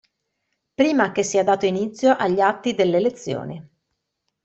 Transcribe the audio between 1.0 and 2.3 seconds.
che sia dato inizio